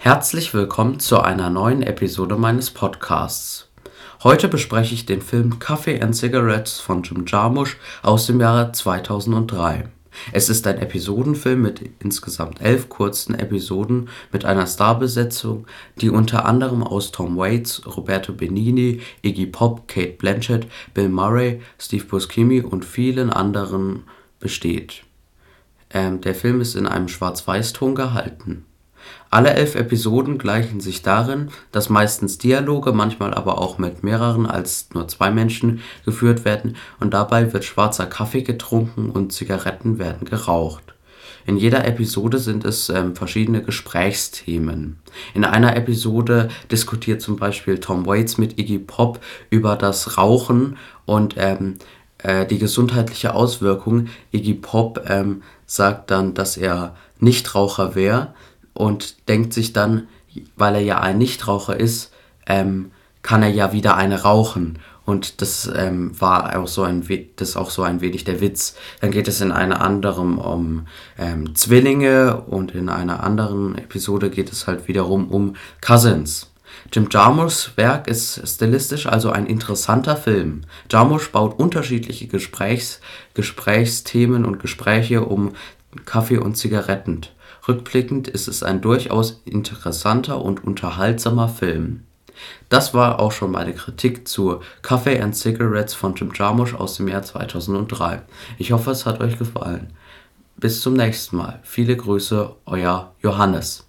Herzlich 0.00 0.54
willkommen 0.54 1.00
zu 1.00 1.18
einer 1.18 1.50
neuen 1.50 1.82
Episode 1.82 2.36
meines 2.36 2.70
Podcasts. 2.70 3.68
Heute 4.22 4.46
bespreche 4.46 4.94
ich 4.94 5.06
den 5.06 5.20
Film 5.20 5.58
Coffee 5.58 6.00
and 6.00 6.14
Cigarettes 6.14 6.78
von 6.78 7.02
Jim 7.02 7.24
Jarmusch 7.26 7.76
aus 8.04 8.26
dem 8.26 8.40
Jahre 8.40 8.70
2003. 8.70 9.88
Es 10.32 10.48
ist 10.48 10.68
ein 10.68 10.78
Episodenfilm 10.78 11.60
mit 11.60 11.90
insgesamt 11.98 12.60
elf 12.60 12.88
kurzen 12.88 13.34
Episoden 13.34 14.08
mit 14.32 14.44
einer 14.44 14.68
Starbesetzung, 14.68 15.66
die 16.00 16.10
unter 16.10 16.44
anderem 16.44 16.84
aus 16.84 17.10
Tom 17.10 17.36
Waits, 17.36 17.84
Roberto 17.84 18.32
Benigni, 18.32 19.00
Iggy 19.22 19.46
Pop, 19.46 19.88
Kate 19.88 20.14
Blanchett, 20.16 20.68
Bill 20.94 21.08
Murray, 21.08 21.60
Steve 21.76 22.04
Buscemi 22.04 22.60
und 22.60 22.84
vielen 22.84 23.30
anderen 23.30 24.04
besteht. 24.38 25.02
Ähm, 25.90 26.20
der 26.20 26.36
Film 26.36 26.60
ist 26.60 26.76
in 26.76 26.86
einem 26.86 27.08
Schwarz-Weiß-Ton 27.08 27.96
gehalten. 27.96 28.64
Alle 29.30 29.50
elf 29.52 29.74
Episoden 29.74 30.38
gleichen 30.38 30.80
sich 30.80 31.02
darin, 31.02 31.50
dass 31.70 31.90
meistens 31.90 32.38
Dialoge, 32.38 32.92
manchmal 32.92 33.34
aber 33.34 33.58
auch 33.58 33.78
mit 33.78 34.02
mehreren 34.02 34.46
als 34.46 34.88
nur 34.94 35.06
zwei 35.08 35.30
Menschen 35.30 35.80
geführt 36.04 36.44
werden 36.44 36.76
und 36.98 37.12
dabei 37.12 37.52
wird 37.52 37.64
schwarzer 37.64 38.06
Kaffee 38.06 38.42
getrunken 38.42 39.10
und 39.10 39.32
Zigaretten 39.32 39.98
werden 39.98 40.26
geraucht. 40.26 40.94
In 41.48 41.56
jeder 41.56 41.86
Episode 41.86 42.38
sind 42.38 42.66
es 42.66 42.90
ähm, 42.90 43.16
verschiedene 43.16 43.62
Gesprächsthemen. 43.62 44.98
In 45.32 45.44
einer 45.44 45.76
Episode 45.76 46.48
diskutiert 46.70 47.22
zum 47.22 47.36
Beispiel 47.36 47.78
Tom 47.78 48.04
Waits 48.04 48.36
mit 48.36 48.58
Iggy 48.58 48.78
Pop 48.78 49.20
über 49.48 49.76
das 49.76 50.18
Rauchen 50.18 50.76
und 51.06 51.36
ähm, 51.38 51.76
äh, 52.18 52.44
die 52.44 52.58
gesundheitliche 52.58 53.34
Auswirkung. 53.34 54.08
Iggy 54.30 54.54
Pop 54.54 55.04
ähm, 55.08 55.42
sagt 55.64 56.10
dann, 56.10 56.34
dass 56.34 56.58
er 56.58 56.94
Nichtraucher 57.18 57.94
wäre 57.94 58.34
und 58.78 59.28
denkt 59.28 59.52
sich 59.52 59.72
dann, 59.72 60.06
weil 60.54 60.76
er 60.76 60.80
ja 60.80 61.00
ein 61.00 61.18
Nichtraucher 61.18 61.78
ist, 61.78 62.12
ähm, 62.46 62.92
kann 63.22 63.42
er 63.42 63.48
ja 63.48 63.72
wieder 63.72 63.96
eine 63.96 64.22
rauchen. 64.22 64.78
Und 65.04 65.42
das 65.42 65.68
ähm, 65.74 66.12
war 66.20 66.56
auch 66.56 66.68
so 66.68 66.84
ein 66.84 67.02
das 67.34 67.56
auch 67.56 67.70
so 67.70 67.82
ein 67.82 68.00
wenig 68.00 68.22
der 68.22 68.40
Witz. 68.40 68.76
Dann 69.00 69.10
geht 69.10 69.26
es 69.26 69.40
in 69.40 69.50
einer 69.50 69.80
anderen 69.80 70.38
um 70.38 70.86
ähm, 71.18 71.56
Zwillinge 71.56 72.42
und 72.42 72.72
in 72.72 72.88
einer 72.88 73.24
anderen 73.24 73.76
Episode 73.76 74.30
geht 74.30 74.52
es 74.52 74.68
halt 74.68 74.86
wiederum 74.86 75.28
um 75.28 75.56
Cousins. 75.80 76.52
Jim 76.92 77.08
Jarmuschs 77.10 77.72
Werk 77.76 78.06
ist 78.06 78.40
stilistisch 78.46 79.06
also 79.06 79.30
ein 79.30 79.46
interessanter 79.46 80.16
Film. 80.16 80.60
Jarmusch 80.88 81.32
baut 81.32 81.58
unterschiedliche 81.58 82.28
Gesprächs 82.28 83.00
Gesprächsthemen 83.34 84.44
und 84.44 84.60
Gespräche 84.60 85.24
um 85.24 85.54
Kaffee 86.04 86.38
und 86.38 86.56
Zigaretten. 86.56 87.22
Rückblickend 87.68 88.28
ist 88.28 88.48
es 88.48 88.62
ein 88.62 88.80
durchaus 88.80 89.42
interessanter 89.44 90.42
und 90.42 90.64
unterhaltsamer 90.64 91.48
Film. 91.48 92.04
Das 92.68 92.94
war 92.94 93.20
auch 93.20 93.32
schon 93.32 93.50
meine 93.50 93.74
Kritik 93.74 94.26
zu 94.26 94.60
Coffee 94.82 95.20
and 95.20 95.36
Cigarettes 95.36 95.94
von 95.94 96.14
Jim 96.14 96.32
Jarmusch 96.34 96.74
aus 96.74 96.96
dem 96.96 97.08
Jahr 97.08 97.22
2003. 97.22 98.22
Ich 98.58 98.72
hoffe, 98.72 98.90
es 98.90 99.06
hat 99.06 99.20
euch 99.20 99.38
gefallen. 99.38 99.92
Bis 100.56 100.80
zum 100.80 100.94
nächsten 100.94 101.36
Mal. 101.36 101.60
Viele 101.62 101.96
Grüße, 101.96 102.54
euer 102.66 103.12
Johannes. 103.20 103.87